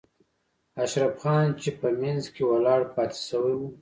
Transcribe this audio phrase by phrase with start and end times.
[0.83, 3.61] اشرف خان چې په منځ کې ولاړ پاتې شوی و.